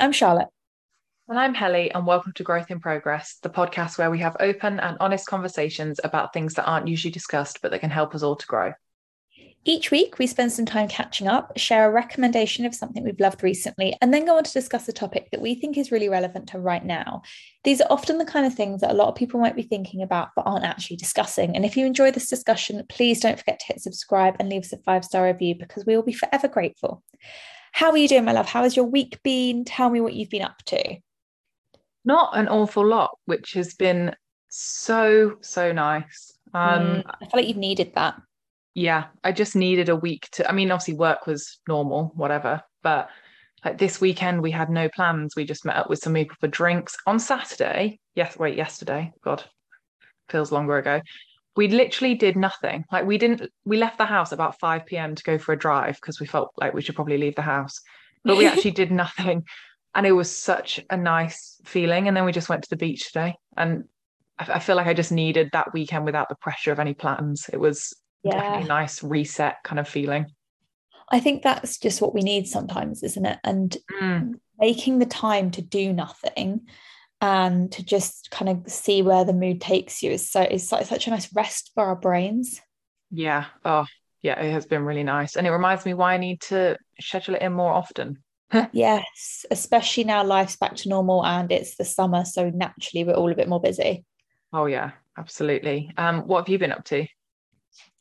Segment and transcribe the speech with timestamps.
[0.00, 0.48] I'm Charlotte.
[1.28, 4.80] And I'm Helly, and welcome to Growth in Progress, the podcast where we have open
[4.80, 8.36] and honest conversations about things that aren't usually discussed, but that can help us all
[8.36, 8.72] to grow.
[9.64, 13.42] Each week, we spend some time catching up, share a recommendation of something we've loved
[13.42, 16.48] recently, and then go on to discuss a topic that we think is really relevant
[16.50, 17.20] to right now.
[17.64, 20.00] These are often the kind of things that a lot of people might be thinking
[20.00, 21.54] about but aren't actually discussing.
[21.54, 24.72] And if you enjoy this discussion, please don't forget to hit subscribe and leave us
[24.72, 27.02] a five star review because we will be forever grateful.
[27.78, 28.48] How are you doing, my love?
[28.48, 29.64] How has your week been?
[29.64, 30.96] Tell me what you've been up to.
[32.04, 34.16] Not an awful lot, which has been
[34.48, 36.36] so, so nice.
[36.52, 38.20] Um, mm, I feel like you've needed that.
[38.74, 43.10] Yeah, I just needed a week to, I mean, obviously work was normal, whatever, but
[43.64, 45.36] like this weekend we had no plans.
[45.36, 48.00] We just met up with some people for drinks on Saturday.
[48.16, 49.12] Yes, wait, yesterday.
[49.22, 49.44] God,
[50.28, 51.00] feels longer ago
[51.58, 52.84] we literally did nothing.
[52.92, 55.16] Like we didn't we left the house about 5 p.m.
[55.16, 57.80] to go for a drive because we felt like we should probably leave the house.
[58.24, 59.42] But we actually did nothing.
[59.92, 62.06] And it was such a nice feeling.
[62.06, 63.34] And then we just went to the beach today.
[63.56, 63.86] And
[64.38, 67.50] I, I feel like I just needed that weekend without the pressure of any plans.
[67.52, 68.34] It was yeah.
[68.34, 70.26] definitely a nice reset kind of feeling.
[71.10, 73.40] I think that's just what we need sometimes, isn't it?
[73.42, 74.34] And mm.
[74.60, 76.68] making the time to do nothing
[77.20, 81.06] and to just kind of see where the mood takes you is so is such
[81.06, 82.60] a nice rest for our brains.
[83.10, 83.46] Yeah.
[83.64, 83.86] Oh,
[84.22, 85.36] yeah, it has been really nice.
[85.36, 88.22] And it reminds me why I need to schedule it in more often.
[88.72, 92.24] yes, especially now life's back to normal and it's the summer.
[92.24, 94.04] So naturally we're all a bit more busy.
[94.52, 95.90] Oh yeah, absolutely.
[95.96, 97.06] Um, what have you been up to?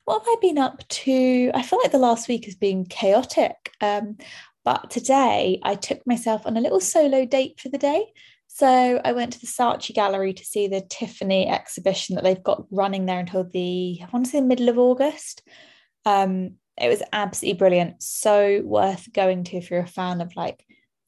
[0.06, 1.52] What have I been up to?
[1.54, 3.56] I feel like the last week has been chaotic.
[3.82, 4.18] Um,
[4.64, 8.06] but today I took myself on a little solo date for the day.
[8.48, 12.66] So I went to the Saatchi Gallery to see the Tiffany exhibition that they've got
[12.72, 15.44] running there until the, I want to say, the middle of August.
[16.06, 18.02] Um, it was absolutely brilliant.
[18.02, 20.64] So worth going to if you're a fan of like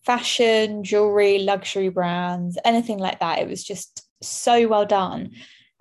[0.05, 3.39] fashion, jewelry, luxury brands, anything like that.
[3.39, 5.31] It was just so well done.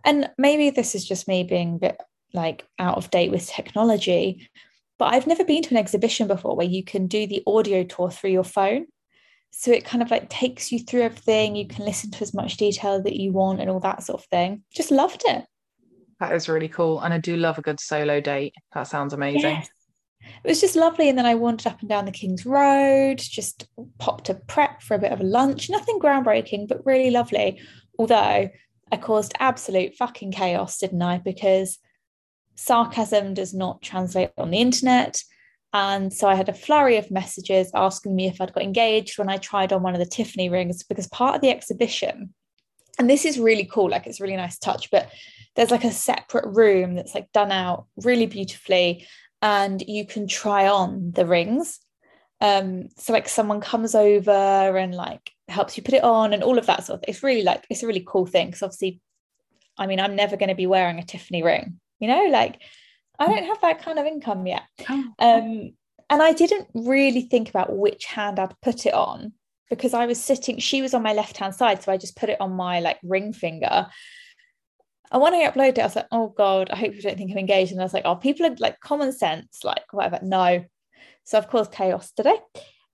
[0.04, 1.96] And maybe this is just me being a bit
[2.32, 4.48] like out of date with technology,
[4.98, 8.10] but I've never been to an exhibition before where you can do the audio tour
[8.10, 8.86] through your phone
[9.50, 11.56] so it kind of like takes you through everything.
[11.56, 14.26] You can listen to as much detail that you want and all that sort of
[14.26, 14.62] thing.
[14.72, 15.44] Just loved it.
[16.20, 18.54] That is really cool and i do love a good solo date.
[18.74, 19.56] That sounds amazing.
[19.56, 19.68] Yes.
[20.44, 23.68] it was just lovely and then i wandered up and down the king's road just
[23.98, 25.70] popped to Pret for a bit of a lunch.
[25.70, 27.60] Nothing groundbreaking but really lovely.
[27.98, 28.50] Although
[28.90, 31.18] i caused absolute fucking chaos didn't i?
[31.18, 31.78] Because
[32.56, 35.22] sarcasm does not translate on the internet
[35.72, 39.28] and so I had a flurry of messages asking me if I'd got engaged when
[39.28, 42.34] I tried on one of the Tiffany rings because part of the exhibition,
[42.98, 45.10] and this is really cool, like it's really nice touch, but
[45.56, 49.06] there's like a separate room that's like done out really beautifully
[49.42, 51.80] and you can try on the rings.
[52.40, 56.58] Um, so like someone comes over and like helps you put it on and all
[56.58, 57.12] of that sort of thing.
[57.12, 59.00] It's really like it's a really cool thing because obviously,
[59.76, 62.60] I mean, I'm never going to be wearing a Tiffany ring, you know, like
[63.18, 64.62] I don't have that kind of income yet.
[64.88, 65.04] Oh.
[65.18, 65.72] Um,
[66.10, 69.32] and I didn't really think about which hand I'd put it on
[69.68, 71.82] because I was sitting, she was on my left hand side.
[71.82, 73.86] So I just put it on my like ring finger.
[75.10, 77.30] And when I uploaded it, I was like, oh God, I hope you don't think
[77.30, 77.72] I'm engaged.
[77.72, 80.20] And I was like, oh, people are like common sense, like whatever.
[80.22, 80.64] No.
[81.24, 82.38] So of course, chaos today.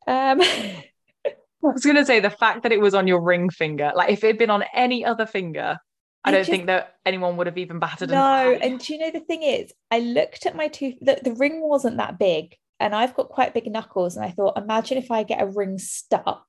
[0.06, 0.40] Um,
[1.64, 4.10] I was going to say the fact that it was on your ring finger, like
[4.10, 5.78] if it had been on any other finger,
[6.24, 8.10] I don't just, think that anyone would have even batted.
[8.10, 10.94] No, and do you know the thing is, I looked at my tooth.
[11.00, 14.56] The, the ring wasn't that big, and I've got quite big knuckles, and I thought,
[14.56, 16.46] imagine if I get a ring stuck,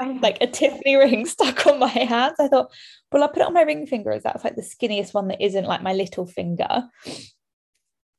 [0.00, 2.36] like a Tiffany ring stuck on my hands.
[2.38, 2.70] I thought,
[3.10, 5.42] well, I'll put it on my ring finger as that's like the skinniest one that
[5.42, 6.84] isn't like my little finger.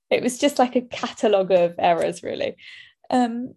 [0.09, 2.56] It was just like a catalogue of errors, really.
[3.09, 3.56] Um,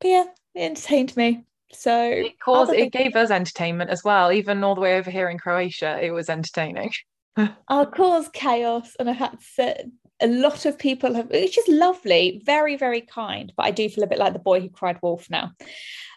[0.00, 1.44] but yeah, it entertained me.
[1.72, 4.30] So it caused it gave us entertainment as well.
[4.32, 6.90] Even all the way over here in Croatia, it was entertaining.
[7.68, 9.86] I'll cause chaos, and I had to sit.
[10.20, 13.52] A lot of people have, which is lovely, very, very kind.
[13.56, 15.50] But I do feel a bit like the boy who cried wolf now.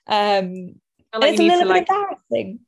[0.08, 0.76] Um,
[1.18, 2.60] like it's a little bit like, embarrassing.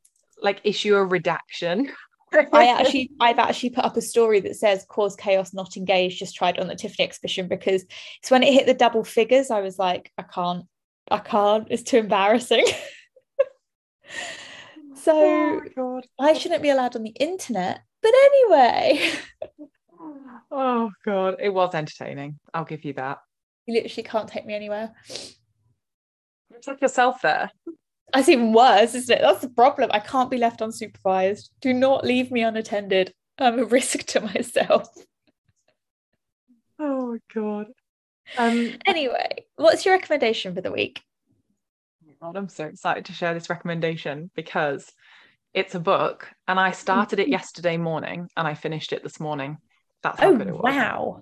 [0.42, 1.92] Like issue a redaction.
[2.34, 6.36] I actually, I've actually put up a story that says "cause chaos, not engaged." Just
[6.36, 7.86] tried on the Tiffany exhibition because
[8.20, 9.52] it's when it hit the double figures.
[9.52, 10.66] I was like, I can't,
[11.10, 11.68] I can't.
[11.70, 12.66] It's too embarrassing.
[14.96, 17.82] so oh I shouldn't be allowed on the internet.
[18.02, 19.10] But anyway.
[20.52, 22.40] oh god, it was entertaining.
[22.54, 23.20] I'll give you that.
[23.66, 24.94] You literally can't take me anywhere.
[25.10, 27.52] You took yourself there.
[28.14, 29.22] That's even worse, isn't it?
[29.22, 29.90] That's the problem.
[29.94, 31.50] I can't be left unsupervised.
[31.60, 33.14] Do not leave me unattended.
[33.38, 34.88] I'm a risk to myself.
[36.80, 37.68] Oh my god.
[38.38, 41.02] Um, anyway, what's your recommendation for the week?
[42.22, 44.92] God, I'm so excited to share this recommendation because
[45.54, 49.58] it's a book and I started it yesterday morning and I finished it this morning.
[50.02, 50.64] That's how oh, good it was.
[50.64, 51.22] wow.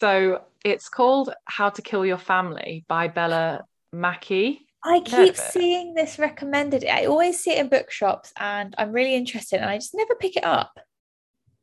[0.00, 4.66] So it's called How to Kill Your Family by Bella Mackie.
[4.84, 6.84] I keep seeing this recommended.
[6.84, 10.36] I always see it in bookshops and I'm really interested and I just never pick
[10.36, 10.78] it up.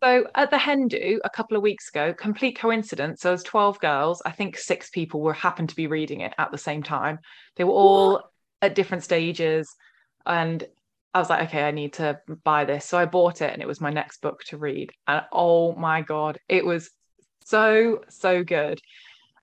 [0.01, 3.22] So at the hen do a couple of weeks ago, complete coincidence.
[3.22, 4.22] So there's 12 girls.
[4.25, 7.19] I think six people were happened to be reading it at the same time.
[7.57, 8.31] They were all
[8.62, 9.75] at different stages.
[10.25, 10.63] And
[11.13, 12.86] I was like, okay, I need to buy this.
[12.86, 14.92] So I bought it and it was my next book to read.
[15.07, 16.90] And oh my God, it was
[17.44, 18.80] so, so good.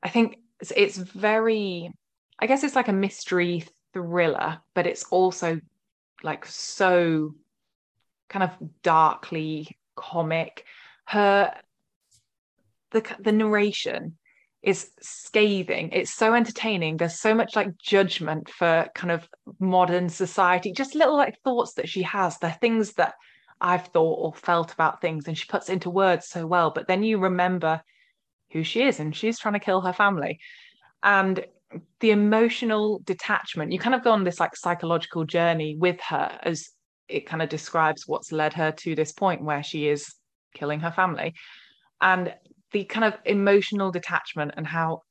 [0.02, 1.90] I think it's, it's very,
[2.38, 5.60] I guess it's like a mystery thriller, but it's also
[6.22, 7.34] like so
[8.28, 8.50] kind of
[8.82, 10.64] darkly comic.
[11.06, 11.54] Her
[12.90, 14.16] the the narration
[14.62, 15.90] is scathing.
[15.92, 16.96] It's so entertaining.
[16.96, 19.28] There's so much like judgment for kind of
[19.60, 22.38] modern society, just little like thoughts that she has.
[22.38, 23.14] They're things that
[23.60, 26.70] I've thought or felt about things, and she puts into words so well.
[26.70, 27.80] But then you remember
[28.50, 30.40] who she is, and she's trying to kill her family.
[31.02, 31.44] And
[32.00, 36.70] the emotional detachment, you kind of go on this like psychological journey with her as
[37.08, 40.14] it kind of describes what's led her to this point where she is
[40.54, 41.34] killing her family.
[42.00, 42.34] And
[42.72, 45.02] the kind of emotional detachment and how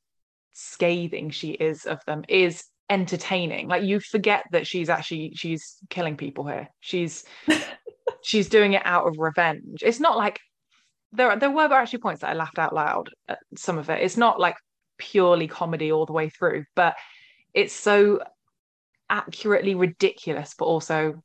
[0.52, 3.68] scathing she is of them is entertaining.
[3.68, 6.68] Like you forget that she's actually she's killing people here.
[6.80, 7.24] She's
[8.22, 9.82] she's doing it out of revenge.
[9.82, 10.40] It's not like
[11.12, 14.02] there there were actually points that I laughed out loud at some of it.
[14.02, 14.56] It's not like
[14.98, 16.96] purely comedy all the way through but
[17.52, 18.20] it's so
[19.10, 21.22] accurately ridiculous but also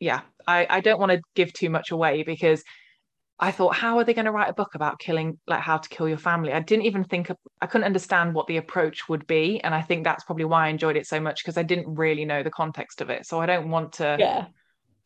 [0.00, 2.62] yeah I I don't want to give too much away because
[3.40, 5.88] I thought, how are they going to write a book about killing, like how to
[5.88, 6.52] kill your family?
[6.52, 9.60] I didn't even think, of, I couldn't understand what the approach would be.
[9.60, 12.24] And I think that's probably why I enjoyed it so much because I didn't really
[12.24, 13.26] know the context of it.
[13.26, 14.46] So I don't want to Yeah.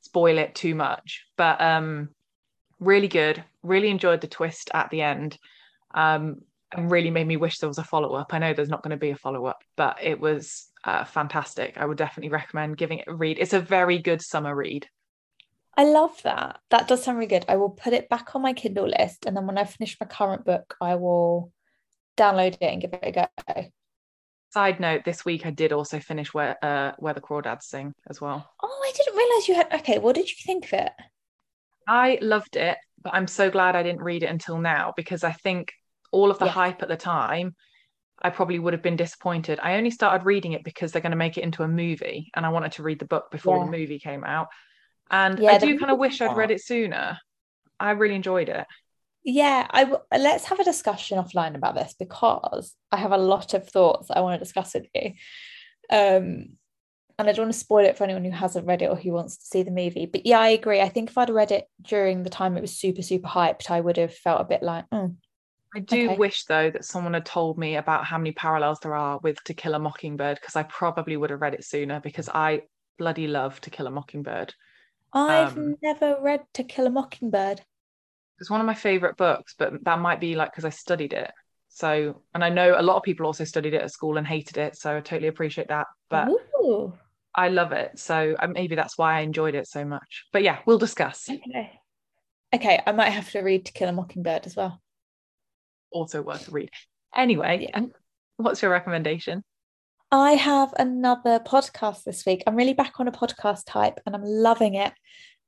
[0.01, 1.27] spoil it too much.
[1.37, 2.09] But um,
[2.81, 3.45] really good.
[3.63, 5.37] Really enjoyed the twist at the end.
[5.93, 6.37] Um,
[6.73, 8.33] and really made me wish there was a follow up.
[8.33, 11.77] I know there's not going to be a follow up, but it was uh, fantastic.
[11.79, 13.39] I would definitely recommend giving it a read.
[13.39, 14.89] It's a very good summer read.
[15.77, 16.61] I love that.
[16.71, 17.45] That does sound really good.
[17.49, 20.07] I will put it back on my Kindle list and then when I finish my
[20.07, 21.53] current book, I will
[22.17, 23.71] download it and give it a go.
[24.51, 28.21] Side note: This week I did also finish where uh, where the crawdads sing as
[28.21, 28.49] well.
[28.63, 30.93] Oh, I didn't realize you had okay, what did you think of it?
[31.87, 35.33] I loved it, but I'm so glad I didn't read it until now because I
[35.33, 35.73] think
[36.13, 36.53] all of the Yeah.
[36.53, 37.55] hype at the time,
[38.23, 39.59] I probably would have been disappointed.
[39.63, 42.47] I only started reading it because they're going to make it into a movie, and
[42.47, 43.65] I wanted to read the book before Yeah.
[43.65, 44.49] the movie came out.
[45.11, 47.19] And Yeah, I do kind of wish I'd read it sooner.
[47.79, 48.67] I really enjoyed it.
[49.25, 53.55] Yeah, I w- let's have a discussion offline about this because I have a lot
[53.55, 55.13] of thoughts I want to discuss with you.
[55.91, 56.57] Um,
[57.19, 59.13] and I don't want to spoil it for anyone who hasn't read it or who
[59.13, 60.07] wants to see the movie.
[60.07, 60.81] But yeah, I agree.
[60.81, 63.81] I think if I'd read it during the time it was super, super hyped, I
[63.81, 65.15] would have felt a bit like, oh,
[65.75, 66.17] I do Okay.
[66.19, 69.55] wish though that someone had told me about how many parallels there are with To
[69.55, 72.63] Kill a Mockingbird because I probably would have read it sooner because I
[72.99, 74.55] bloody love To Kill a Mockingbird.
[75.15, 77.63] I've Um, never read To Kill a Mockingbird.
[78.39, 81.31] It's one of my favorite books, but that might be like because I studied it.
[81.69, 84.59] So, and I know a lot of people also studied it at school and hated
[84.59, 84.77] it.
[84.77, 85.87] So I totally appreciate that.
[86.11, 86.93] But Ooh,
[87.35, 87.99] I love it.
[87.99, 90.25] So uh, maybe that's why I enjoyed it so much.
[90.33, 91.29] But yeah, we'll discuss.
[91.31, 91.81] okay.
[92.55, 94.81] Okay, I might have to read To Kill a Mockingbird as well.
[95.93, 96.71] Also worth a read.
[97.15, 97.87] Anyway, Yeah.
[98.37, 99.45] what's your recommendation?
[100.11, 102.43] I have another podcast this week.
[102.47, 104.93] I'm really back on a podcast type and I'm loving it.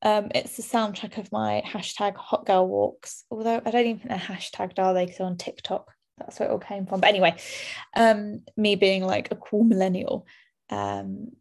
[0.03, 4.09] Um, it's the soundtrack of my hashtag hot girl walks, although I don't even think
[4.09, 5.07] they're hashtagged, are they?
[5.07, 5.91] Because on TikTok.
[6.19, 7.01] That's where it all came from.
[7.01, 7.35] But anyway,
[7.97, 10.27] um, me being like a cool millennial
[10.71, 11.33] um,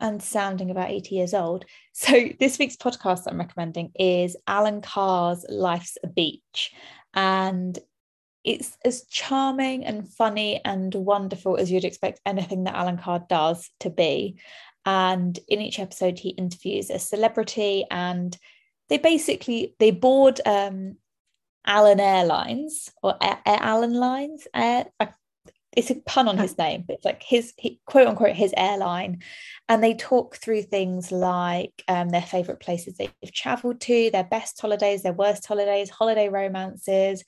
[0.00, 1.64] and sounding about 80 years old.
[1.92, 6.70] So this week's podcast I'm recommending is Alan Carr's Life's a Beach.
[7.12, 7.76] And
[8.44, 13.70] it's as charming and funny and wonderful as you'd expect anything that Alan Carr does
[13.80, 14.38] to be.
[14.86, 18.36] And in each episode, he interviews a celebrity, and
[18.88, 20.96] they basically they board um,
[21.66, 24.46] Alan Airlines or Air, Alan Lines.
[24.54, 24.86] Air,
[25.76, 29.20] it's a pun on his name, but it's like his he, quote unquote his airline,
[29.68, 34.58] and they talk through things like um, their favorite places they've traveled to, their best
[34.60, 37.24] holidays, their worst holidays, holiday romances,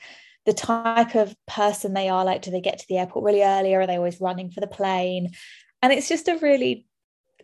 [0.50, 2.25] the type of person they are.
[2.25, 4.59] Like, do they get to the airport really early, or are they always running for
[4.59, 5.30] the plane?
[5.80, 6.88] And it's just a really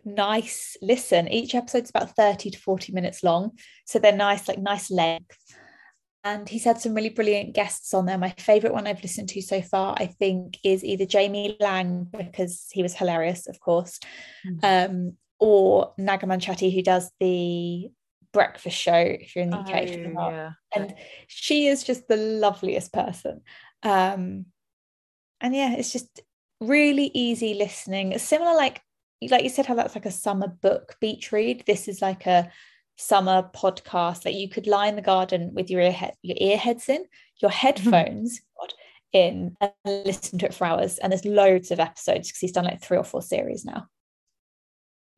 [0.03, 1.29] nice listen.
[1.29, 3.51] Each episode's about 30 to 40 minutes long.
[3.85, 5.37] So they're nice, like nice length.
[6.25, 8.17] and he's had some really brilliant guests on there.
[8.17, 12.67] My favorite one I've listened to so far, I think, is either Jamie Laing because
[12.73, 14.01] he was hilarious, of course,
[14.45, 14.59] mm-hmm.
[14.65, 17.89] um, or Naga Chatty, who does the
[18.37, 19.73] breakfast show if you're in the UK.
[20.15, 20.51] Oh, yeah.
[20.75, 20.93] And
[21.25, 23.41] she is just the loveliest person.
[23.81, 24.45] Um,
[25.41, 26.21] and yeah, it's just
[26.61, 28.15] really easy listening.
[28.19, 28.79] Similar, like
[29.31, 31.63] like you said, how that's like a summer book beach read.
[31.65, 32.51] This is like a
[32.95, 37.05] summer podcast that you could lie in the garden with your ear your earheads in,
[37.41, 37.57] your mm-hmm.
[37.57, 38.39] headphones
[39.13, 40.99] in, and listen to it for hours.
[40.99, 43.87] And there's loads of episodes because he's done like three or four series now.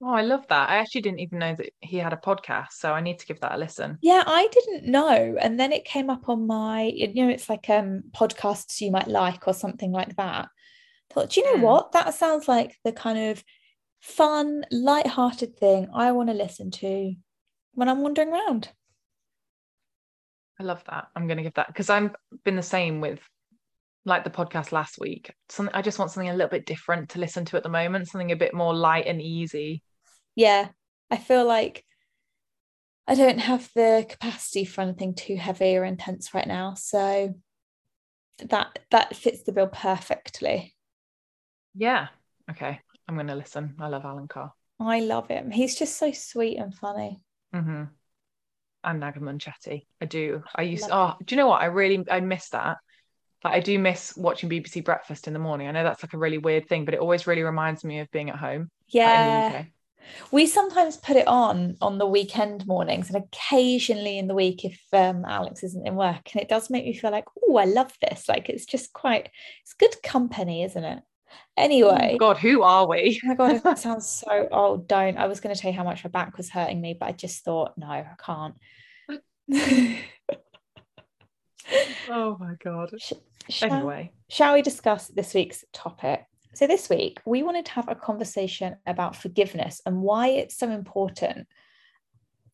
[0.01, 0.69] Oh, I love that.
[0.69, 3.41] I actually didn't even know that he had a podcast, so I need to give
[3.41, 3.97] that a listen.
[4.01, 5.35] Yeah, I didn't know.
[5.41, 9.09] And then it came up on my, you know, it's like um podcasts you might
[9.09, 10.47] like or something like that.
[11.11, 11.63] I thought, do you know mm.
[11.63, 11.91] what?
[11.91, 13.43] That sounds like the kind of
[13.99, 17.13] fun, light-hearted thing I want to listen to
[17.73, 18.69] when I'm wandering around.
[20.59, 21.07] I love that.
[21.15, 22.15] I'm going to give that because I've
[22.45, 23.19] been the same with
[24.05, 25.33] like the podcast last week.
[25.49, 28.07] Something I just want something a little bit different to listen to at the moment,
[28.07, 29.83] something a bit more light and easy.
[30.39, 30.69] Yeah,
[31.11, 31.83] I feel like
[33.05, 37.35] I don't have the capacity for anything too heavy or intense right now, so
[38.45, 40.77] that that fits the bill perfectly.
[41.75, 42.07] Yeah.
[42.49, 42.79] Okay.
[43.05, 43.75] I'm going to listen.
[43.81, 44.53] I love Alan Carr.
[44.79, 45.51] I love him.
[45.51, 47.19] He's just so sweet and funny.
[47.53, 47.83] Mm-hmm.
[48.85, 49.87] And Naga Munchetty.
[49.99, 50.41] I do.
[50.55, 50.89] I used.
[50.89, 51.61] Love oh, do you know what?
[51.61, 52.77] I really I miss that.
[53.43, 55.67] Like I do miss watching BBC Breakfast in the morning.
[55.67, 58.09] I know that's like a really weird thing, but it always really reminds me of
[58.11, 58.71] being at home.
[58.87, 59.65] Yeah.
[60.31, 64.79] We sometimes put it on on the weekend mornings and occasionally in the week if
[64.93, 66.29] um, Alex isn't in work.
[66.33, 68.27] And it does make me feel like, oh, I love this.
[68.27, 69.29] Like it's just quite,
[69.61, 71.03] it's good company, isn't it?
[71.57, 72.11] Anyway.
[72.13, 73.19] Oh God, who are we?
[73.23, 74.87] oh my God, it sounds so old.
[74.87, 75.17] Don't.
[75.17, 77.11] I was going to tell you how much my back was hurting me, but I
[77.11, 78.55] just thought, no, I can't.
[82.09, 82.91] oh my God.
[82.99, 83.13] Sh-
[83.49, 84.11] shall, anyway.
[84.29, 86.25] Shall we discuss this week's topic?
[86.53, 90.69] So, this week, we wanted to have a conversation about forgiveness and why it's so
[90.69, 91.47] important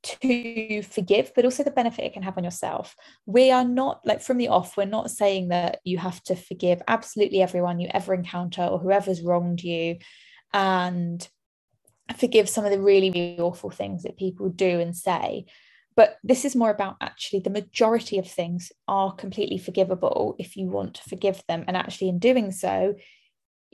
[0.06, 2.96] to forgive, but also the benefit it can have on yourself.
[3.26, 6.82] We are not like from the off, we're not saying that you have to forgive
[6.88, 9.98] absolutely everyone you ever encounter or whoever's wronged you
[10.54, 11.28] and
[12.18, 15.46] forgive some of the really, really awful things that people do and say.
[15.96, 20.68] But this is more about actually the majority of things are completely forgivable if you
[20.68, 21.64] want to forgive them.
[21.68, 22.96] And actually, in doing so,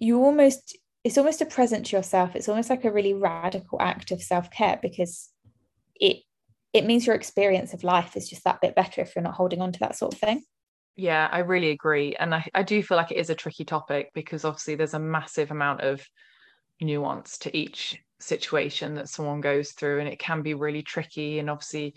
[0.02, 2.36] you almost, it's almost a present to yourself.
[2.36, 5.30] It's almost like a really radical act of self care because
[5.96, 6.24] it
[6.74, 9.62] it means your experience of life is just that bit better if you're not holding
[9.62, 10.44] on to that sort of thing.
[10.96, 12.16] Yeah i really agree.
[12.16, 15.00] And I, I do feel like it is a tricky topic because obviously there's a
[15.00, 16.06] massive amount of
[16.82, 21.40] nuance to each situation that someone goes through and it can be really tricky.
[21.40, 21.94] And obviously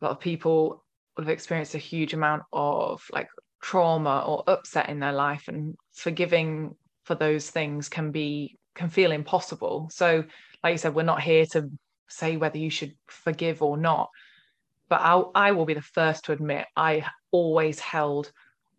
[0.00, 0.84] a lot of people
[1.16, 3.28] will have experienced a huge amount of like
[3.62, 6.74] trauma or upset in their life and forgiving
[7.04, 10.24] for those things can be can feel impossible so
[10.62, 11.70] like you said we're not here to
[12.08, 14.10] say whether you should forgive or not.
[14.88, 18.30] But I'll, I will be the first to admit I always held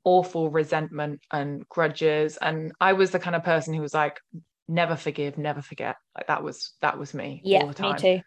[0.04, 2.38] awful resentment and grudges.
[2.38, 4.20] And I was the kind of person who was like,
[4.68, 5.96] never forgive, never forget.
[6.16, 7.42] Like that was that was me.
[7.44, 8.22] Yeah, me too.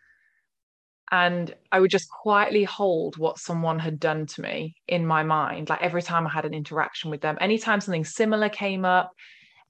[1.10, 5.70] And I would just quietly hold what someone had done to me in my mind.
[5.70, 9.12] Like every time I had an interaction with them, anytime something similar came up,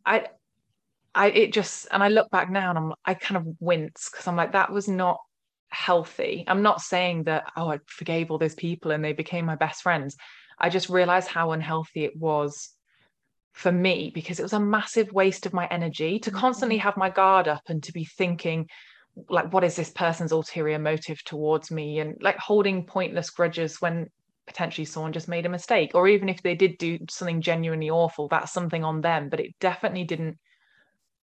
[0.08, 0.26] I
[1.14, 4.26] I it just and I look back now and I'm I kind of wince because
[4.26, 5.18] I'm like that was not
[5.68, 6.44] healthy.
[6.48, 9.82] I'm not saying that oh I forgave all those people and they became my best
[9.82, 10.16] friends.
[10.58, 12.70] I just realized how unhealthy it was
[13.52, 16.84] for me because it was a massive waste of my energy to constantly mm-hmm.
[16.84, 18.68] have my guard up and to be thinking
[19.28, 24.08] like what is this person's ulterior motive towards me and like holding pointless grudges when
[24.49, 28.26] potentially someone just made a mistake or even if they did do something genuinely awful
[28.28, 30.38] that's something on them but it definitely didn't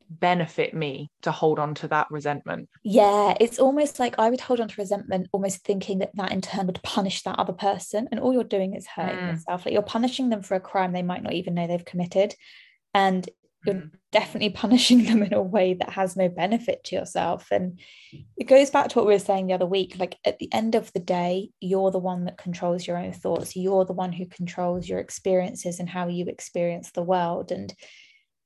[0.10, 2.70] benefit me to hold on to that resentment.
[2.84, 6.42] Yeah, it's almost like I would hold on to resentment, almost thinking that that in
[6.42, 8.08] turn would punish that other person.
[8.12, 9.32] And all you're doing is hurting mm.
[9.32, 9.66] yourself.
[9.66, 12.36] Like you're punishing them for a crime they might not even know they've committed.
[12.94, 13.28] And
[13.66, 13.92] you're mm.
[14.12, 17.48] definitely punishing them in a way that has no benefit to yourself.
[17.52, 17.80] And
[18.38, 19.96] it goes back to what we were saying the other week.
[19.98, 23.56] Like at the end of the day, you're the one that controls your own thoughts.
[23.56, 27.52] You're the one who controls your experiences and how you experience the world.
[27.52, 27.74] And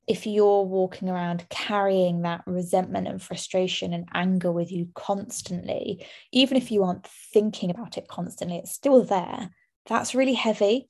[0.07, 6.57] if you're walking around carrying that resentment and frustration and anger with you constantly, even
[6.57, 9.51] if you aren't thinking about it constantly, it's still there.
[9.85, 10.89] That's really heavy.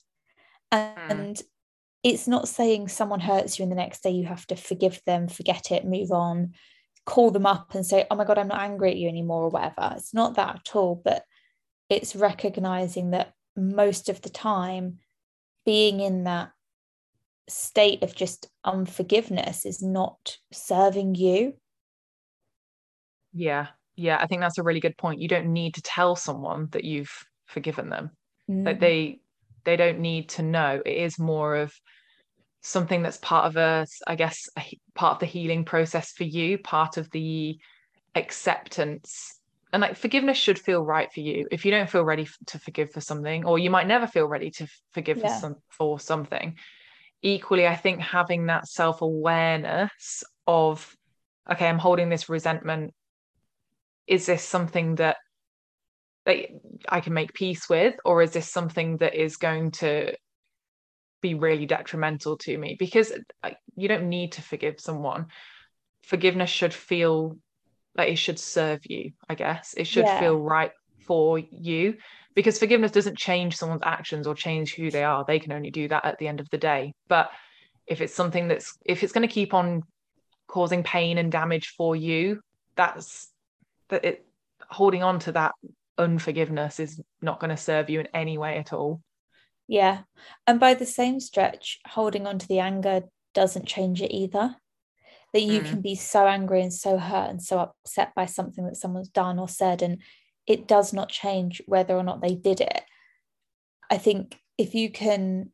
[0.72, 1.42] And mm.
[2.02, 5.28] It's not saying someone hurts you and the next day you have to forgive them,
[5.28, 6.54] forget it, move on,
[7.04, 9.50] call them up and say, oh my God, I'm not angry at you anymore or
[9.50, 9.94] whatever.
[9.96, 11.00] It's not that at all.
[11.02, 11.24] But
[11.88, 14.98] it's recognizing that most of the time
[15.66, 16.52] being in that
[17.48, 21.54] state of just unforgiveness is not serving you.
[23.32, 23.66] Yeah.
[23.96, 24.18] Yeah.
[24.20, 25.20] I think that's a really good point.
[25.20, 27.12] You don't need to tell someone that you've
[27.46, 28.10] forgiven them.
[28.48, 28.64] Mm.
[28.64, 29.20] Like they
[29.64, 30.80] they don't need to know.
[30.84, 31.72] It is more of
[32.62, 34.62] something that's part of a, I guess, a,
[34.94, 37.58] part of the healing process for you, part of the
[38.14, 39.40] acceptance
[39.72, 42.90] and like forgiveness should feel right for you if you don't feel ready to forgive
[42.90, 45.28] for something or you might never feel ready to forgive yeah.
[45.28, 46.56] for some for something
[47.22, 50.96] equally i think having that self-awareness of
[51.50, 52.92] okay i'm holding this resentment
[54.06, 55.16] is this something that
[56.26, 56.36] that
[56.88, 60.12] i can make peace with or is this something that is going to
[61.20, 62.76] be really detrimental to me?
[62.78, 63.12] Because
[63.76, 65.26] you don't need to forgive someone.
[66.02, 67.36] Forgiveness should feel
[67.96, 69.74] like it should serve you i guess.
[69.76, 70.20] It should yeah.
[70.20, 70.72] feel right
[71.06, 71.96] for you.
[72.34, 75.24] Because forgiveness doesn't change someone's actions or change who they are.
[75.26, 76.94] They can only do that at the end of the day.
[77.08, 77.30] But
[77.86, 79.82] if it's something that's if it's going to keep on
[80.46, 82.40] causing pain and damage for you
[82.74, 83.30] that's
[83.88, 84.26] that it
[84.68, 85.52] holding on to that
[86.00, 89.02] unforgiveness is not going to serve you in any way at all.
[89.68, 90.00] Yeah
[90.46, 93.02] and by the same stretch holding on to the anger
[93.34, 94.56] doesn't change it either.
[95.32, 95.64] That you mm.
[95.64, 99.38] can be so angry and so hurt and so upset by something that someone's done
[99.38, 100.02] or said and
[100.46, 102.82] it does not change whether or not they did it.
[103.88, 105.52] I think if you can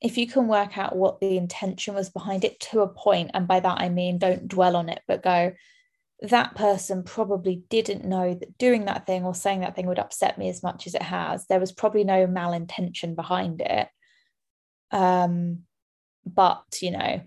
[0.00, 3.48] if you can work out what the intention was behind it to a point and
[3.48, 5.52] by that i mean don't dwell on it but go
[6.24, 10.38] that person probably didn't know that doing that thing or saying that thing would upset
[10.38, 11.46] me as much as it has.
[11.46, 13.88] There was probably no malintention behind it.
[14.90, 15.60] Um
[16.26, 17.20] but you know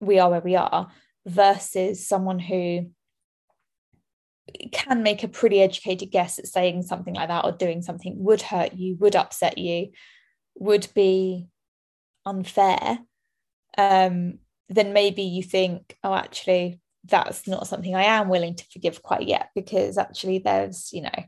[0.00, 0.92] we are where we are
[1.26, 2.90] versus someone who
[4.72, 8.42] can make a pretty educated guess at saying something like that or doing something would
[8.42, 9.90] hurt you, would upset you,
[10.54, 11.46] would be
[12.26, 12.98] unfair,
[13.78, 14.38] um,
[14.68, 19.28] then maybe you think, oh, actually, that's not something I am willing to forgive quite
[19.28, 21.24] yet because actually there's, you know,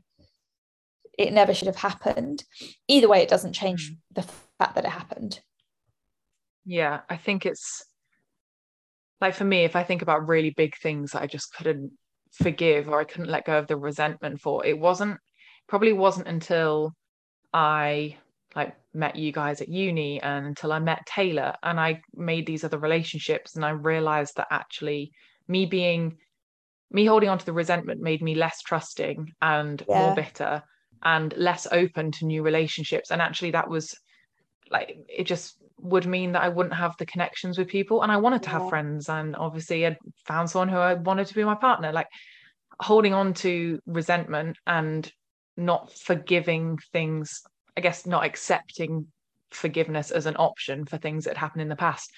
[1.17, 2.43] it never should have happened.
[2.87, 3.97] Either way, it doesn't change mm.
[4.13, 4.23] the
[4.59, 5.39] fact that it happened.
[6.65, 7.85] Yeah, I think it's
[9.21, 11.91] like for me, if I think about really big things that I just couldn't
[12.33, 15.17] forgive or I couldn't let go of the resentment for, it wasn't
[15.67, 16.93] probably wasn't until
[17.53, 18.17] I
[18.55, 22.63] like met you guys at uni and until I met Taylor and I made these
[22.63, 25.11] other relationships and I realized that actually
[25.47, 26.17] me being
[26.89, 29.99] me holding on to the resentment made me less trusting and yeah.
[29.99, 30.63] more bitter
[31.03, 33.95] and less open to new relationships and actually that was
[34.71, 38.01] like it just would mean that I wouldn't have the connections with people.
[38.01, 38.59] And I wanted to yeah.
[38.59, 39.09] have friends.
[39.09, 41.91] And obviously, I'd found someone who I wanted to be my partner.
[41.91, 42.07] Like
[42.79, 45.11] holding on to resentment and
[45.55, 47.41] not forgiving things,
[47.75, 49.07] I guess, not accepting
[49.51, 52.11] forgiveness as an option for things that happened in the past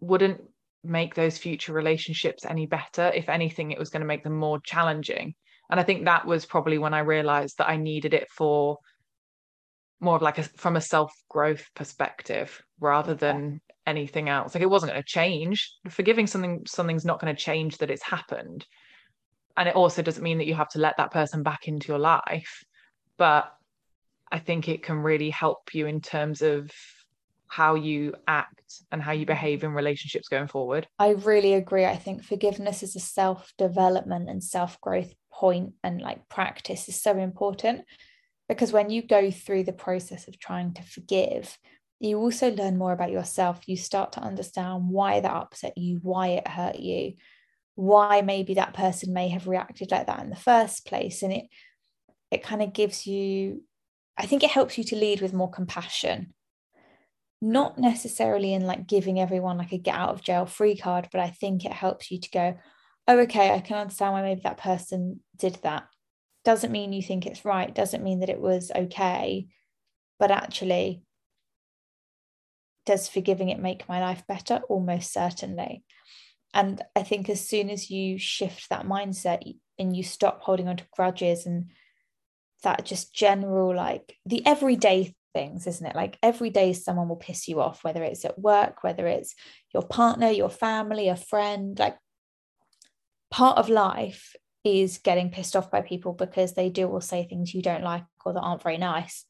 [0.00, 0.40] wouldn't
[0.84, 3.10] make those future relationships any better.
[3.14, 5.34] If anything, it was going to make them more challenging.
[5.70, 8.78] And I think that was probably when I realized that I needed it for
[10.00, 14.70] more of like a from a self growth perspective rather than anything else like it
[14.70, 18.66] wasn't going to change forgiving something something's not going to change that it's happened
[19.56, 21.98] and it also doesn't mean that you have to let that person back into your
[21.98, 22.62] life
[23.16, 23.50] but
[24.30, 26.70] i think it can really help you in terms of
[27.48, 31.96] how you act and how you behave in relationships going forward i really agree i
[31.96, 37.16] think forgiveness is a self development and self growth point and like practice is so
[37.16, 37.82] important
[38.48, 41.58] because when you go through the process of trying to forgive,
[42.00, 43.68] you also learn more about yourself.
[43.68, 47.14] You start to understand why that upset you, why it hurt you,
[47.74, 51.22] why maybe that person may have reacted like that in the first place.
[51.22, 51.44] And it
[52.30, 53.62] it kind of gives you,
[54.18, 56.34] I think it helps you to lead with more compassion.
[57.40, 61.20] Not necessarily in like giving everyone like a get out of jail free card, but
[61.20, 62.58] I think it helps you to go,
[63.06, 65.84] oh, okay, I can understand why maybe that person did that.
[66.44, 69.48] Doesn't mean you think it's right doesn't mean that it was okay
[70.18, 71.02] but actually
[72.86, 74.62] does forgiving it make my life better?
[74.68, 75.84] Almost certainly.
[76.54, 79.42] And i think as soon as you shift that mindset
[79.78, 81.66] and you stop holding on to grudges and
[82.62, 87.48] that just general like the everyday things isn't it like every day someone will piss
[87.48, 89.34] you off whether it's at work whether it's
[89.74, 91.96] your partner your family a friend like
[93.30, 97.54] part of life is getting pissed off by people because they do or say things
[97.54, 99.24] you don't like or that aren't very nice.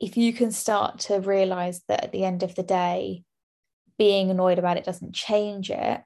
[0.00, 3.24] If you can start to realize that at the end of the day,
[3.96, 6.00] being annoyed about it doesn't change it,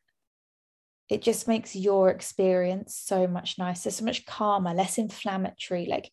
[1.09, 5.87] it just makes your experience so much nicer, so much calmer, less inflammatory.
[5.87, 6.11] Like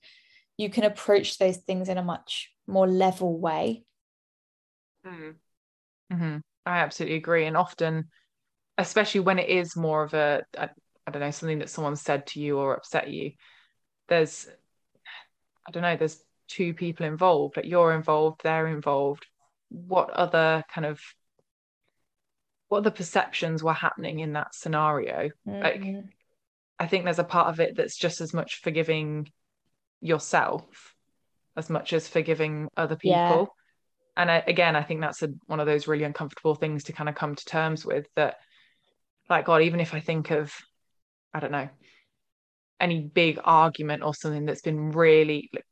[0.57, 3.83] you can approach those things in a much more level way.
[5.05, 5.35] Mm.
[6.11, 6.37] Mm-hmm.
[6.65, 7.45] I absolutely agree.
[7.45, 8.09] And often,
[8.77, 10.69] especially when it is more of a, a,
[11.05, 13.31] I don't know, something that someone said to you or upset you,
[14.07, 14.47] there's,
[15.67, 19.25] I don't know, there's two people involved, like you're involved, they're involved.
[19.69, 21.01] What other kind of,
[22.67, 25.29] what the perceptions were happening in that scenario?
[25.47, 25.61] Mm-hmm.
[25.61, 26.05] Like,
[26.79, 29.31] I think there's a part of it that's just as much forgiving
[30.01, 30.95] yourself
[31.57, 33.15] as much as forgiving other people.
[33.15, 33.45] Yeah.
[34.17, 37.09] And I, again, I think that's a, one of those really uncomfortable things to kind
[37.09, 38.37] of come to terms with that,
[39.29, 40.53] like, God, even if I think of,
[41.33, 41.67] I don't know,
[42.79, 45.65] any big argument or something that's been really like,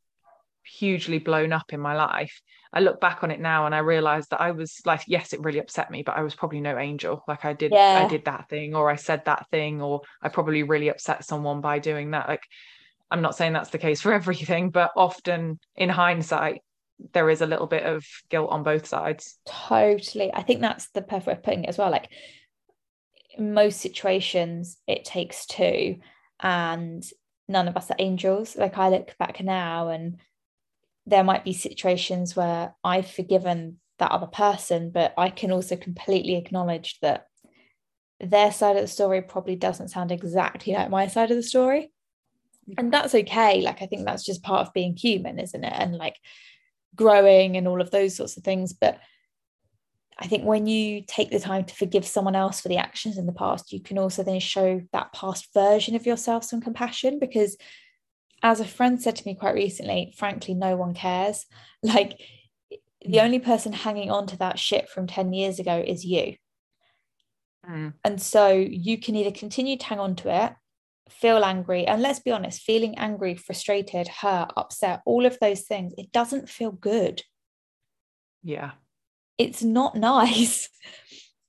[0.65, 2.41] hugely blown up in my life,
[2.73, 5.41] I look back on it now and I realize that I was like, yes, it
[5.41, 7.23] really upset me, but I was probably no angel.
[7.27, 8.03] Like I did, yeah.
[8.03, 11.61] I did that thing, or I said that thing, or I probably really upset someone
[11.61, 12.27] by doing that.
[12.27, 12.43] Like,
[13.11, 16.61] I'm not saying that's the case for everything, but often in hindsight,
[17.13, 19.37] there is a little bit of guilt on both sides.
[19.45, 20.33] Totally.
[20.33, 21.91] I think that's the perfect way of putting it as well.
[21.91, 22.09] Like
[23.37, 25.97] in most situations, it takes two,
[26.39, 27.03] and
[27.47, 28.55] none of us are angels.
[28.55, 30.19] Like I look back now and
[31.05, 36.35] there might be situations where I've forgiven that other person, but I can also completely
[36.35, 37.27] acknowledge that
[38.19, 41.92] their side of the story probably doesn't sound exactly like my side of the story.
[42.77, 43.61] And that's okay.
[43.61, 45.73] Like, I think that's just part of being human, isn't it?
[45.75, 46.17] And like
[46.95, 48.73] growing and all of those sorts of things.
[48.73, 48.99] But
[50.17, 53.25] I think when you take the time to forgive someone else for the actions in
[53.25, 57.57] the past, you can also then show that past version of yourself some compassion because
[58.43, 61.45] as a friend said to me quite recently, frankly, no one cares.
[61.85, 62.17] Like
[63.01, 63.23] the mm.
[63.23, 66.35] only person hanging on to that shit from 10 years ago is you.
[67.69, 67.93] Mm.
[68.05, 70.53] And so you can either continue to hang on to it,
[71.09, 75.93] feel angry, and let's be honest, feeling angry, frustrated, hurt, upset, all of those things,
[75.97, 77.23] it doesn't feel good.
[78.41, 78.71] Yeah.
[79.37, 80.69] It's not nice.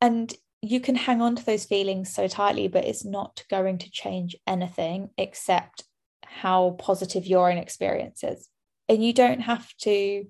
[0.00, 3.90] And you can hang on to those feelings so tightly, but it's not going to
[3.90, 5.84] change anything except
[6.24, 8.48] how positive your own experience is.
[8.88, 10.26] And you don't have to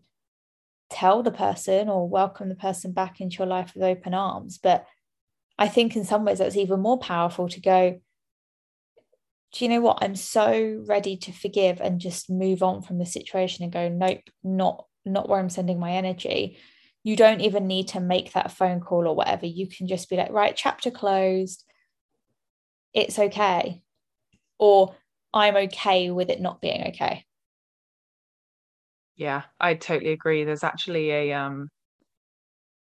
[0.90, 4.58] tell the person or welcome the person back into your life with open arms.
[4.58, 4.86] But
[5.58, 8.00] I think in some ways that's even more powerful to go,
[9.54, 9.98] do you know what?
[10.02, 14.22] I'm so ready to forgive and just move on from the situation and go, nope,
[14.42, 16.58] not not where I'm sending my energy.
[17.04, 19.46] You don't even need to make that phone call or whatever.
[19.46, 21.64] You can just be like, right, chapter closed.
[22.92, 23.82] It's okay.
[24.58, 24.96] Or
[25.32, 27.24] I'm okay with it not being okay.
[29.16, 30.42] Yeah, I totally agree.
[30.42, 31.68] There's actually a um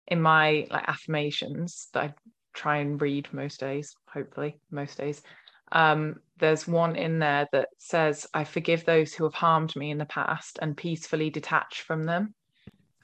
[0.08, 2.14] in my like affirmations that I
[2.54, 5.24] try and read most days, hopefully most days.
[5.72, 9.98] Um, there's one in there that says, I forgive those who have harmed me in
[9.98, 12.34] the past and peacefully detach from them.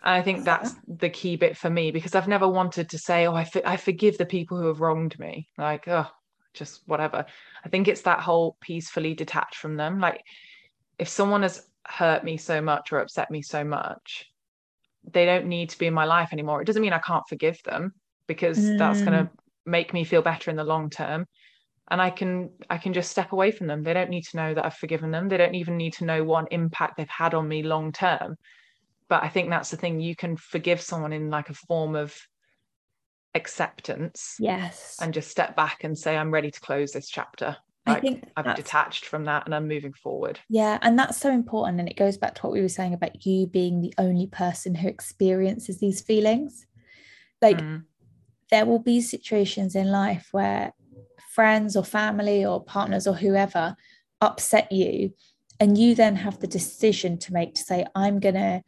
[0.04, 3.28] And I think that's the key bit for me because I've never wanted to say,
[3.28, 5.50] oh, I, for- I forgive the people who have wronged me.
[5.58, 6.08] Like, oh,
[6.54, 7.26] just whatever.
[7.64, 10.00] I think it's that whole peacefully detached from them.
[10.00, 10.24] Like
[10.98, 14.26] if someone has hurt me so much or upset me so much,
[15.12, 16.62] they don't need to be in my life anymore.
[16.62, 17.94] It doesn't mean I can't forgive them
[18.28, 18.78] because mm.
[18.78, 19.30] that's going to
[19.66, 21.28] make me feel better in the long term
[21.90, 24.54] and i can i can just step away from them they don't need to know
[24.54, 27.48] that i've forgiven them they don't even need to know what impact they've had on
[27.48, 28.38] me long term
[29.08, 32.16] but i think that's the thing you can forgive someone in like a form of
[33.34, 37.98] acceptance yes and just step back and say i'm ready to close this chapter like,
[37.98, 40.40] I think I've detached from that and I'm moving forward.
[40.50, 41.80] Yeah, and that's so important.
[41.80, 44.74] And it goes back to what we were saying about you being the only person
[44.74, 46.66] who experiences these feelings.
[47.44, 47.84] Like, mm.
[48.50, 50.74] there will be situations in life where
[51.36, 53.76] friends or family or partners or whoever
[54.22, 55.12] upset you,
[55.60, 58.62] and you then have the decision to make to say, I'm going to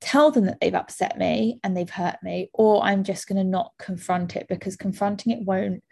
[0.00, 3.44] tell them that they've upset me and they've hurt me, or I'm just going to
[3.44, 5.82] not confront it because confronting it won't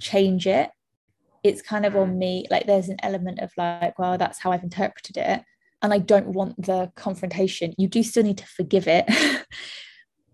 [0.00, 0.70] change it.
[1.42, 2.18] It's kind of on mm.
[2.18, 5.42] me, like there's an element of like, well, that's how I've interpreted it.
[5.82, 7.74] And I don't want the confrontation.
[7.78, 9.06] You do still need to forgive it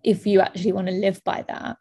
[0.04, 1.76] if you actually want to live by that.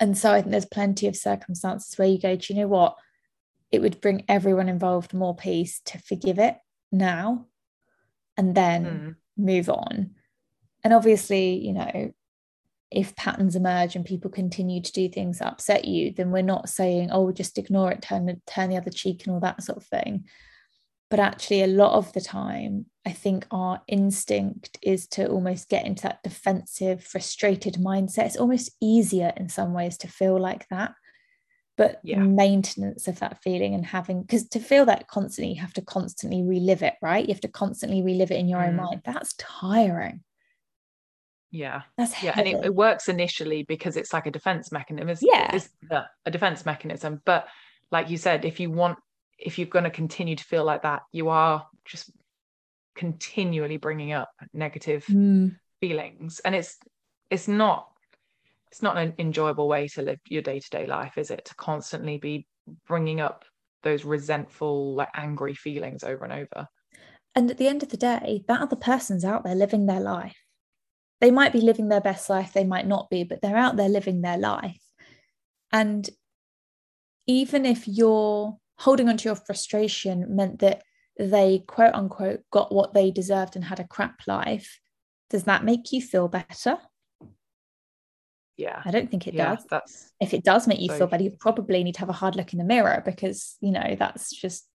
[0.00, 2.96] And so I think there's plenty of circumstances where you go, do you know what?
[3.70, 6.56] It would bring everyone involved more peace to forgive it
[6.92, 7.46] now
[8.36, 9.16] and then mm.
[9.36, 10.10] move on
[10.84, 12.12] and obviously you know
[12.90, 16.68] if patterns emerge and people continue to do things that upset you then we're not
[16.68, 19.84] saying oh just ignore it turn turn the other cheek and all that sort of
[19.84, 20.24] thing
[21.14, 25.86] but actually a lot of the time i think our instinct is to almost get
[25.86, 28.26] into that defensive frustrated mindset.
[28.26, 30.92] It's almost easier in some ways to feel like that.
[31.76, 32.18] But Yeah.
[32.18, 36.42] maintenance of that feeling and having because to feel that constantly you have to constantly
[36.42, 37.24] relive it right?
[37.28, 38.82] You have to constantly relive it in your own Mm.
[38.84, 39.02] mind.
[39.04, 40.24] That's tiring.
[41.52, 41.82] Yeah.
[41.96, 45.54] That's yeah and it, it works initially because it's like a defense mechanism it's, Yeah.
[45.54, 47.22] it's uh, a defense mechanism.
[47.24, 47.46] But
[47.92, 48.98] like you said if you want
[49.38, 52.10] if you're going to continue to feel like that you are just
[52.94, 55.56] continually bringing up negative Mm.
[55.80, 56.78] feelings and it's
[57.30, 57.88] it's not
[58.70, 62.46] it's not an enjoyable way to live your day-to-day life is it to constantly be
[62.86, 63.44] bringing up
[63.82, 66.68] those resentful like angry feelings over and over
[67.34, 70.36] And at the end of the day, that other person's out there living their life.
[71.20, 73.88] They might be living their best life, they might not be, but they're out there
[73.88, 74.80] living their life.
[75.72, 76.08] And
[77.26, 80.82] even if you're holding onto your frustration meant that
[81.18, 84.80] they quote unquote got what they deserved and had a crap life,
[85.30, 86.78] does that make you feel better?
[88.56, 89.66] yeah I don't think it yeah does.
[89.70, 92.12] that's If it does make you So feel better, you probably need to have a
[92.12, 94.68] hard look in the mirror because, you know, that's just,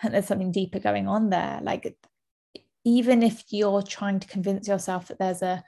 [0.00, 1.60] think there's something deeper going on there.
[1.62, 1.96] Like,
[2.84, 5.62] even if you're trying to convince yourself that there's a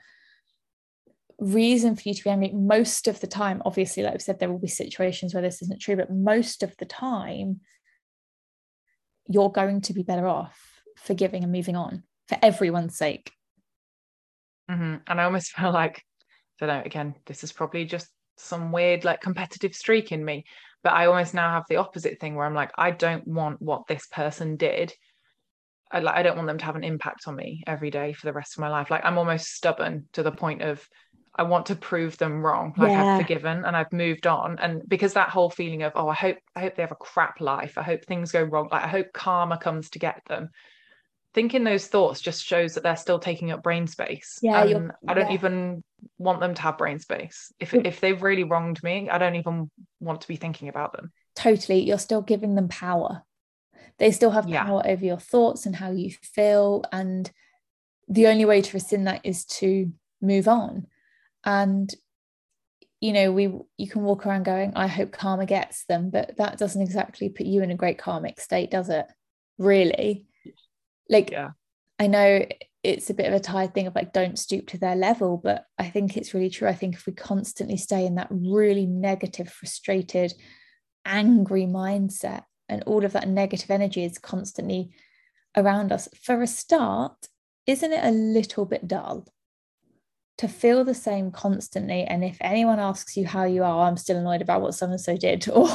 [1.41, 4.49] reason for you to be angry, most of the time, obviously, like i've said, there
[4.49, 7.59] will be situations where this isn't true, but most of the time,
[9.27, 13.31] you're going to be better off forgiving and moving on for everyone's sake.
[14.69, 15.01] Mhm.
[15.07, 16.03] And I almost feel like,
[16.61, 20.45] I don't know, again, this is probably just some weird like competitive streak in me,
[20.83, 23.87] but I almost now have the opposite thing where I'm like, I don't want what
[23.87, 24.93] this person did.
[25.91, 28.25] I like I don't want them to have an impact on me every day for
[28.25, 28.89] the rest of my life.
[28.89, 30.87] Like I'm almost stubborn to the point of
[31.35, 32.73] I want to prove them wrong.
[32.77, 33.01] Like Yeah.
[33.11, 34.59] I've forgiven and I've moved on.
[34.59, 37.39] And because that whole feeling of, oh, I hope, I hope they have a crap
[37.39, 37.77] life.
[37.77, 38.69] I hope things go wrong.
[38.71, 40.49] Like I hope karma comes to get them
[41.33, 44.39] thinking those thoughts just shows that they're still taking up brain space.
[44.41, 45.33] Yeah, and I don't yeah.
[45.33, 45.83] even
[46.17, 47.53] want them to have brain space.
[47.59, 51.11] If if they've really wronged me, I don't even want to be thinking about them.
[51.35, 53.23] totally you're still giving them power
[53.97, 54.65] they still have Yeah.
[54.65, 57.31] power over your thoughts and how you feel and
[58.07, 59.91] the only way to rescind that is to
[60.21, 60.87] move on
[61.45, 61.93] and
[62.99, 66.57] you know we you can walk around going i hope karma gets them but that
[66.57, 69.05] doesn't exactly put you in a great karmic state does it?
[69.57, 70.25] Really?
[71.09, 71.51] Like Yeah.
[71.99, 72.45] i know
[72.83, 75.65] it's a bit of a tired thing of like don't stoop to their level but
[75.77, 76.67] i think it's really true.
[76.67, 80.33] I think if we constantly stay in that really negative frustrated
[81.05, 84.91] angry mindset and all of that negative energy is constantly
[85.57, 87.27] around us for a start
[87.67, 89.27] isn't it a little bit dull
[90.37, 94.17] to feel the same constantly and if anyone asks you how you are i'm still
[94.17, 95.67] annoyed about what someone so did or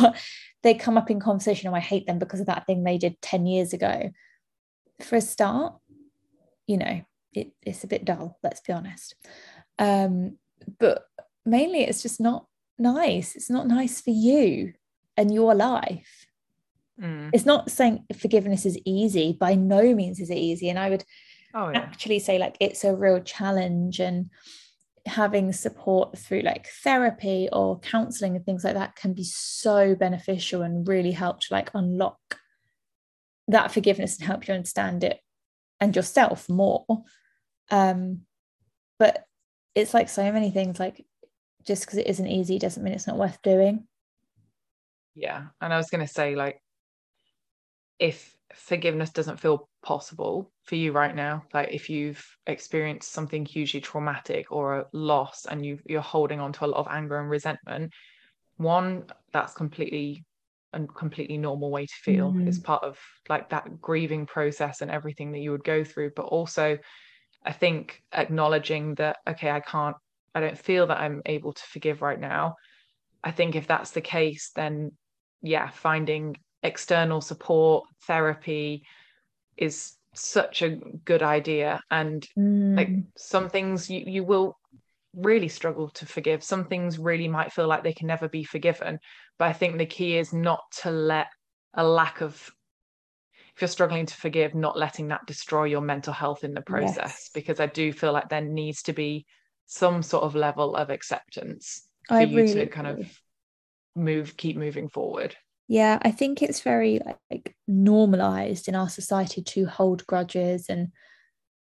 [0.62, 3.20] they come up in conversation oh i hate them because of that thing they did
[3.22, 4.10] 10 years ago.
[5.02, 5.74] For a start
[6.66, 9.14] you know it, it's a bit dull let's be honest.
[9.78, 10.38] Um
[10.78, 11.04] but
[11.44, 12.46] mainly it's just not
[12.78, 13.36] nice.
[13.36, 14.72] It's not nice for you
[15.16, 16.26] and your life.
[17.00, 17.28] Mm.
[17.34, 19.36] it's not saying forgiveness is easy.
[19.38, 20.70] By no means is it easy.
[20.70, 21.04] And i would
[21.56, 21.78] Oh yeah.
[21.78, 24.30] actually say like it's a real challenge and
[25.06, 30.62] having support through like therapy or counseling and things like that can be so beneficial
[30.62, 32.18] and really help to like unlock
[33.48, 35.20] that forgiveness and help you understand it
[35.80, 36.84] and yourself more
[37.70, 38.20] um
[38.98, 39.24] but
[39.74, 41.06] it's like so many things like
[41.64, 43.86] just because it isn't easy doesn't mean it's not worth doing
[45.16, 45.46] Yeah.
[45.62, 46.60] And I was gonna say, like,
[47.98, 53.80] if forgiveness doesn't feel possible for you right now, like if you've experienced something hugely
[53.80, 57.30] traumatic or a loss and you you're holding on to a lot of anger and
[57.30, 57.92] resentment,
[58.56, 60.24] one, that's completely
[60.72, 62.30] a completely normal way to feel.
[62.30, 62.48] Mm-hmm.
[62.48, 66.12] It's part of like that grieving process and everything that you would go through.
[66.16, 66.78] But also,
[67.44, 69.96] I think acknowledging that, okay, I can't,
[70.34, 72.56] I don't feel that I'm able to forgive right now.
[73.22, 74.92] I think if that's the case, then
[75.42, 78.84] yeah, finding external support, therapy
[79.56, 81.80] is such a good idea.
[81.90, 82.26] And
[82.76, 84.56] like Mm, some things you, you will
[85.14, 86.42] really struggle to forgive.
[86.44, 88.98] Some things really might feel like they can never be forgiven.
[89.38, 91.28] But I think the key is not to let
[91.74, 92.50] a lack of
[93.54, 97.02] if you're struggling to forgive, not letting that destroy your mental health in the process.
[97.02, 97.30] Yes.
[97.32, 99.24] Because I do feel like there needs to be
[99.64, 103.02] some sort of level of acceptance for I you really to kind agree.
[103.02, 103.20] of
[103.94, 105.34] move, keep moving forward.
[105.68, 107.00] Yeah, I think it's very
[107.30, 110.68] like normalized in our society to hold grudges.
[110.68, 110.92] And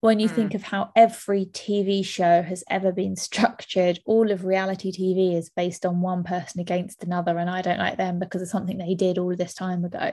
[0.02, 0.56] when you think mm.
[0.56, 5.86] of how every TV show has ever been structured, all of reality TV is based
[5.86, 9.18] on one person against another, and I don't like them because of something they did
[9.18, 10.12] all this time ago.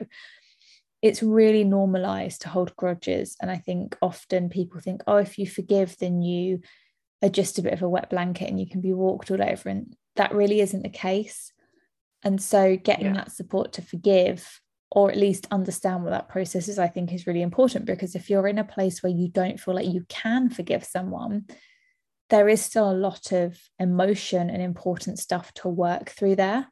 [1.02, 3.36] It's really normalized to hold grudges.
[3.42, 6.60] And I think often people think, oh, if you forgive, then you
[7.22, 9.68] are just a bit of a wet blanket and you can be walked all over.
[9.68, 11.52] And that really isn't the case
[12.24, 13.14] And so getting yeah.
[13.14, 14.60] that support to forgive
[14.90, 18.30] or at least understand what that process is, I think is really important because if
[18.30, 21.46] you're in a place where you don't feel like you can forgive someone,
[22.30, 26.68] there is still a lot of emotion and important stuff to work through there.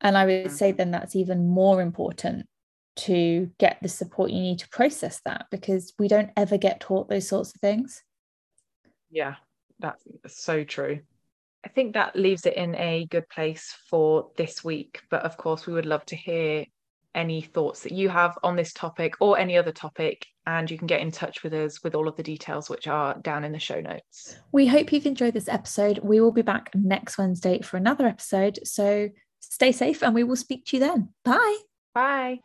[0.00, 0.76] And I would say mm-hmm.
[0.76, 2.46] then that's even more important
[2.94, 7.08] to get the support you need to process that because we don't ever get taught
[7.08, 8.02] those sorts of things.
[9.10, 9.36] Yeah,
[9.78, 11.00] that's so true.
[11.64, 15.00] I think that leaves it in a good place for this week.
[15.10, 16.64] But of course, we would love to hear
[17.14, 20.26] any thoughts that you have on this topic or any other topic.
[20.46, 23.16] And you can get in touch with us with all of the details, which are
[23.20, 24.36] down in the show notes.
[24.50, 26.00] We hope you've enjoyed this episode.
[26.02, 28.58] We will be back next Wednesday for another episode.
[28.64, 31.10] So stay safe and we will speak to you then.
[31.24, 31.58] Bye.
[31.94, 32.40] Bye.